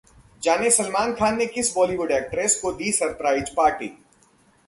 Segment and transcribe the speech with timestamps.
[0.43, 3.91] जाने सलमान खान ने किस बॉलीवुड एक्ट्रेस को दी सरप्राइज पार्टी?